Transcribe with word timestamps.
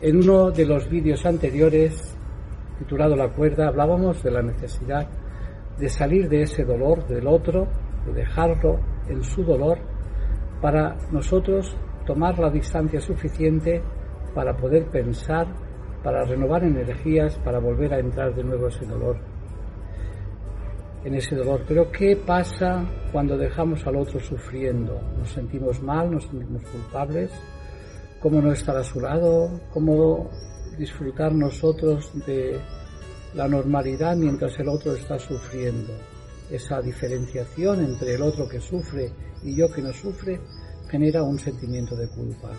En 0.00 0.16
uno 0.16 0.52
de 0.52 0.64
los 0.64 0.88
vídeos 0.88 1.26
anteriores, 1.26 2.16
titulado 2.78 3.16
La 3.16 3.30
cuerda, 3.30 3.66
hablábamos 3.66 4.22
de 4.22 4.30
la 4.30 4.42
necesidad 4.42 5.08
de 5.76 5.88
salir 5.88 6.28
de 6.28 6.42
ese 6.42 6.64
dolor 6.64 7.06
del 7.08 7.26
otro, 7.26 7.66
de 8.06 8.12
dejarlo 8.12 8.78
en 9.08 9.24
su 9.24 9.42
dolor, 9.42 9.78
para 10.60 10.96
nosotros 11.10 11.76
tomar 12.06 12.38
la 12.38 12.50
distancia 12.50 13.00
suficiente 13.00 13.82
para 14.34 14.56
poder 14.56 14.86
pensar, 14.86 15.48
para 16.04 16.24
renovar 16.24 16.62
energías, 16.62 17.36
para 17.38 17.58
volver 17.58 17.92
a 17.94 17.98
entrar 17.98 18.32
de 18.34 18.44
nuevo 18.44 18.68
ese 18.68 18.86
dolor 18.86 19.16
en 21.04 21.14
ese 21.14 21.34
dolor. 21.34 21.64
Pero 21.66 21.90
¿qué 21.90 22.16
pasa 22.16 22.84
cuando 23.12 23.36
dejamos 23.36 23.86
al 23.86 23.96
otro 23.96 24.20
sufriendo? 24.20 25.00
Nos 25.18 25.30
sentimos 25.30 25.82
mal, 25.82 26.10
nos 26.10 26.24
sentimos 26.24 26.62
culpables. 26.64 27.30
¿Cómo 28.20 28.42
no 28.42 28.52
estar 28.52 28.76
a 28.76 28.82
su 28.82 28.98
lado? 29.00 29.60
¿Cómo 29.72 30.28
disfrutar 30.76 31.32
nosotros 31.32 32.10
de 32.26 32.58
la 33.34 33.46
normalidad 33.46 34.16
mientras 34.16 34.58
el 34.58 34.68
otro 34.68 34.96
está 34.96 35.20
sufriendo? 35.20 35.92
Esa 36.50 36.80
diferenciación 36.80 37.84
entre 37.84 38.14
el 38.14 38.22
otro 38.22 38.48
que 38.48 38.60
sufre 38.60 39.12
y 39.44 39.54
yo 39.54 39.70
que 39.70 39.82
no 39.82 39.92
sufre 39.92 40.40
genera 40.90 41.22
un 41.22 41.38
sentimiento 41.38 41.94
de 41.94 42.08
culpa. 42.08 42.50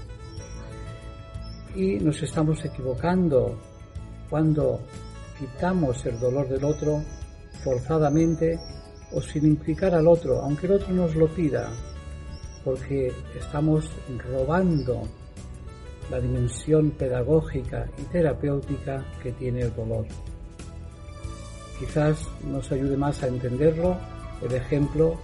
Y 1.75 1.95
nos 1.95 2.23
estamos 2.23 2.63
equivocando 2.63 3.59
cuando 4.29 4.79
quitamos 5.37 6.05
el 6.05 6.21
dolor 6.21 6.47
del 6.47 6.63
otro 6.63 7.03
forzadamente 7.65 8.57
o 9.11 9.21
sin 9.21 9.45
implicar 9.45 9.93
al 9.93 10.07
otro, 10.07 10.41
aunque 10.41 10.67
el 10.67 10.73
otro 10.73 10.93
nos 10.93 11.15
lo 11.15 11.27
pida, 11.27 11.69
porque 12.63 13.11
estamos 13.37 13.91
robando 14.29 15.03
la 16.09 16.19
dimensión 16.19 16.91
pedagógica 16.91 17.87
y 17.97 18.03
terapéutica 18.03 19.05
que 19.21 19.31
tiene 19.33 19.61
el 19.61 19.75
dolor. 19.75 20.05
Quizás 21.79 22.27
nos 22.43 22.71
ayude 22.71 22.97
más 22.97 23.23
a 23.23 23.27
entenderlo 23.27 23.95
el 24.41 24.53
ejemplo 24.53 25.15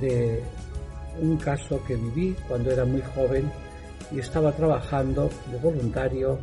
de 0.00 0.42
un 1.20 1.36
caso 1.36 1.80
que 1.86 1.96
viví 1.96 2.36
cuando 2.46 2.70
era 2.70 2.84
muy 2.84 3.02
joven 3.14 3.50
y 4.12 4.20
estaba 4.20 4.52
trabajando 4.52 5.28
de 5.50 5.58
voluntario 5.58 6.38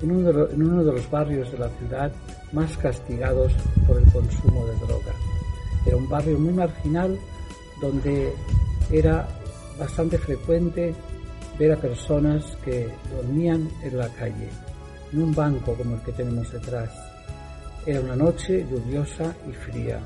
en 0.00 0.10
uno 0.10 0.84
de, 0.84 0.92
los 0.92 1.10
barrios 1.10 1.50
de 1.52 1.58
la 1.58 1.68
ciudad 1.70 2.12
más 2.52 2.76
castigados 2.76 3.52
por 3.86 3.98
el 3.98 4.10
consumo 4.12 4.66
de 4.66 4.74
droga. 4.76 5.12
Era 5.86 5.96
un 5.96 6.08
barrio 6.08 6.38
muy 6.38 6.52
marginal 6.52 7.18
donde 7.80 8.32
era 8.90 9.26
bastante 9.78 10.18
frecuente 10.18 10.94
ver 11.58 11.72
a 11.72 11.76
personas 11.76 12.44
que 12.64 12.88
dormían 13.14 13.68
en 13.82 13.98
la 13.98 14.08
calle, 14.08 14.48
en 15.12 15.22
un 15.22 15.34
banco 15.34 15.74
como 15.74 15.94
el 15.94 16.02
que 16.02 16.12
tenemos 16.12 16.50
detrás. 16.52 16.90
Era 17.86 18.00
una 18.00 18.16
noche 18.16 18.66
lluviosa 18.70 19.34
y 19.48 19.52
fría. 19.52 20.00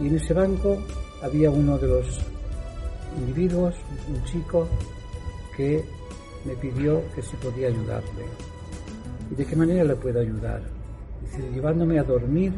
Y 0.00 0.08
en 0.08 0.16
ese 0.16 0.34
banco 0.34 0.78
había 1.22 1.50
uno 1.50 1.78
de 1.78 1.88
los 1.88 2.20
individuos, 3.18 3.74
un 4.08 4.24
chico, 4.24 4.68
que 5.56 5.84
me 6.44 6.54
pidió 6.54 7.02
que 7.14 7.22
si 7.22 7.36
podía 7.36 7.68
ayudarle. 7.68 8.24
¿Y 9.30 9.34
de 9.34 9.44
qué 9.44 9.56
manera 9.56 9.84
le 9.84 9.96
puedo 9.96 10.20
ayudar? 10.20 10.62
Llevándome 11.52 11.98
a 11.98 12.04
dormir 12.04 12.52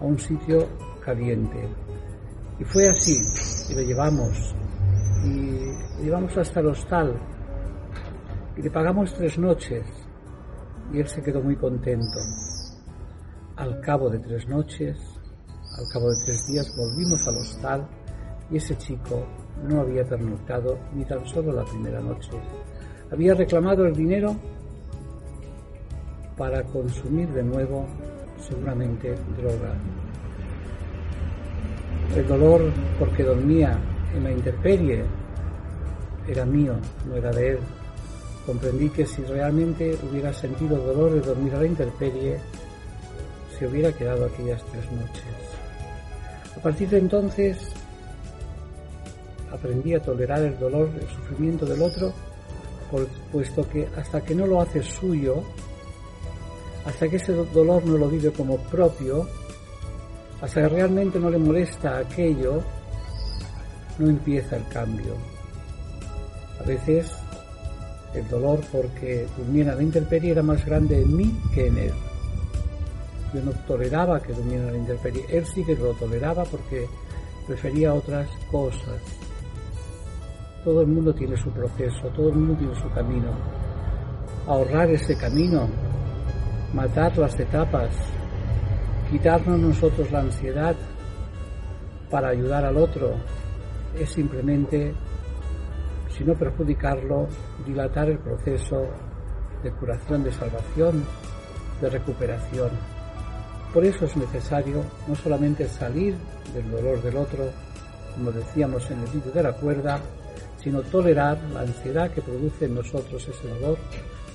a 0.00 0.04
un 0.04 0.18
sitio 0.18 0.68
caliente. 1.04 1.68
Y 2.60 2.64
fue 2.64 2.88
así, 2.88 3.16
y 3.70 3.74
lo 3.74 3.82
llevamos, 3.82 4.54
y 5.24 5.83
llevamos 6.04 6.36
hasta 6.36 6.60
el 6.60 6.66
hostal, 6.66 7.14
y 8.56 8.62
le 8.62 8.70
pagamos 8.70 9.14
tres 9.14 9.38
noches, 9.38 9.84
y 10.92 11.00
él 11.00 11.08
se 11.08 11.22
quedó 11.22 11.40
muy 11.40 11.56
contento. 11.56 12.18
Al 13.56 13.80
cabo 13.80 14.10
de 14.10 14.18
tres 14.18 14.46
noches, 14.48 14.98
al 15.78 15.88
cabo 15.90 16.10
de 16.10 16.16
tres 16.26 16.46
días, 16.46 16.76
volvimos 16.76 17.26
al 17.26 17.36
hostal, 17.36 17.86
y 18.50 18.58
ese 18.58 18.76
chico 18.76 19.24
no 19.66 19.80
había 19.80 20.04
pernoctado 20.04 20.78
ni 20.94 21.04
tan 21.06 21.24
solo 21.26 21.52
la 21.52 21.64
primera 21.64 22.00
noche. 22.00 22.32
Había 23.10 23.34
reclamado 23.34 23.86
el 23.86 23.94
dinero 23.94 24.36
para 26.36 26.62
consumir 26.64 27.28
de 27.30 27.42
nuevo 27.42 27.86
seguramente 28.46 29.14
droga. 29.38 29.74
El 32.14 32.28
dolor 32.28 32.60
porque 32.98 33.22
dormía 33.22 33.78
en 34.14 34.24
la 34.24 34.32
intemperie 34.32 35.04
era 36.28 36.44
mío, 36.44 36.74
no 37.08 37.16
era 37.16 37.30
de 37.30 37.50
él. 37.50 37.58
Comprendí 38.46 38.90
que 38.90 39.06
si 39.06 39.22
realmente 39.22 39.96
hubiera 40.10 40.32
sentido 40.32 40.76
dolor 40.76 41.12
de 41.12 41.20
dormir 41.20 41.54
a 41.54 41.60
la 41.60 41.66
intemperie, 41.66 42.38
se 43.58 43.66
hubiera 43.66 43.92
quedado 43.92 44.26
aquellas 44.26 44.62
tres 44.70 44.90
noches. 44.92 45.24
A 46.56 46.60
partir 46.60 46.88
de 46.88 46.98
entonces 46.98 47.58
aprendí 49.50 49.94
a 49.94 50.02
tolerar 50.02 50.42
el 50.42 50.58
dolor, 50.58 50.90
el 50.94 51.08
sufrimiento 51.08 51.64
del 51.64 51.82
otro, 51.82 52.12
puesto 53.32 53.68
que 53.68 53.88
hasta 53.96 54.20
que 54.20 54.34
no 54.34 54.46
lo 54.46 54.60
hace 54.60 54.82
suyo, 54.82 55.42
hasta 56.84 57.08
que 57.08 57.16
ese 57.16 57.32
dolor 57.32 57.84
no 57.86 57.96
lo 57.96 58.08
vive 58.08 58.30
como 58.30 58.58
propio, 58.58 59.26
hasta 60.40 60.62
que 60.62 60.68
realmente 60.68 61.18
no 61.18 61.30
le 61.30 61.38
molesta 61.38 61.98
aquello, 61.98 62.62
no 63.98 64.08
empieza 64.08 64.56
el 64.56 64.66
cambio. 64.68 65.33
A 66.60 66.62
veces 66.64 67.12
el 68.14 68.28
dolor 68.28 68.60
porque 68.70 69.26
durmiera 69.36 69.74
la 69.74 69.82
intemperie 69.82 70.32
era 70.32 70.42
más 70.42 70.64
grande 70.64 71.02
en 71.02 71.16
mí 71.16 71.40
que 71.54 71.66
en 71.66 71.78
él. 71.78 71.92
Yo 73.34 73.42
no 73.42 73.50
toleraba 73.66 74.20
que 74.20 74.32
durmiera 74.32 74.70
la 74.70 74.78
intemperie. 74.78 75.24
Él 75.28 75.44
sí 75.46 75.64
que 75.64 75.74
lo 75.74 75.92
toleraba 75.94 76.44
porque 76.44 76.86
prefería 77.46 77.92
otras 77.92 78.28
cosas. 78.50 79.00
Todo 80.62 80.80
el 80.80 80.86
mundo 80.86 81.12
tiene 81.12 81.36
su 81.36 81.50
proceso, 81.50 82.08
todo 82.08 82.28
el 82.28 82.36
mundo 82.36 82.54
tiene 82.54 82.74
su 82.80 82.88
camino. 82.90 83.28
Ahorrar 84.46 84.90
ese 84.90 85.16
camino 85.16 85.68
matar 86.74 87.16
las 87.16 87.38
etapas, 87.38 87.90
quitarnos 89.10 89.60
nosotros 89.60 90.10
la 90.10 90.20
ansiedad 90.20 90.74
para 92.10 92.28
ayudar 92.28 92.64
al 92.64 92.76
otro, 92.76 93.14
es 93.98 94.10
simplemente, 94.10 94.92
si 96.16 96.24
no 96.24 96.34
perjudicarlo, 96.34 97.28
dilatar 97.66 98.08
el 98.08 98.18
proceso 98.18 98.86
de 99.62 99.70
curación, 99.72 100.24
de 100.24 100.32
salvación, 100.32 101.04
de 101.80 101.90
recuperación. 101.90 102.70
Por 103.72 103.84
eso 103.84 104.04
es 104.04 104.16
necesario 104.16 104.82
no 105.08 105.14
solamente 105.14 105.68
salir 105.68 106.14
del 106.54 106.70
dolor 106.70 107.02
del 107.02 107.16
otro, 107.16 107.50
como 108.14 108.30
decíamos 108.30 108.88
en 108.90 109.00
el 109.00 109.06
vídeo 109.08 109.32
de 109.32 109.42
la 109.42 109.52
cuerda, 109.52 110.00
sino 110.62 110.82
tolerar 110.82 111.38
la 111.52 111.60
ansiedad 111.60 112.10
que 112.10 112.22
produce 112.22 112.66
en 112.66 112.76
nosotros 112.76 113.28
ese 113.28 113.48
dolor 113.48 113.76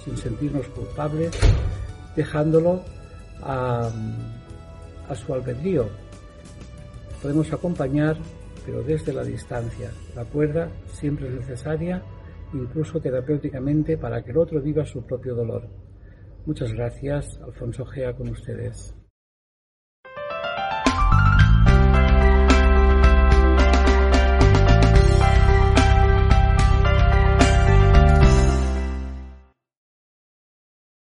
sin 0.03 0.17
sentirnos 0.17 0.67
culpables 0.67 1.31
dejándolo 2.15 2.83
a, 3.41 3.89
su 5.15 5.33
albedrío. 5.33 5.87
Podemos 7.21 7.51
acompañar, 7.51 8.17
pero 8.65 8.83
desde 8.83 9.13
la 9.13 9.23
distancia. 9.23 9.91
La 10.15 10.25
cuerda 10.25 10.69
siempre 10.87 11.27
es 11.27 11.33
necesaria, 11.33 12.03
incluso 12.53 12.99
terapéuticamente, 12.99 13.97
para 13.97 14.23
que 14.23 14.31
el 14.31 14.37
otro 14.37 14.61
viva 14.61 14.85
su 14.85 15.05
propio 15.05 15.35
dolor. 15.35 15.67
Muchas 16.45 16.73
gracias, 16.73 17.39
Alfonso 17.43 17.85
Gea, 17.85 18.13
con 18.13 18.29
ustedes. 18.29 18.98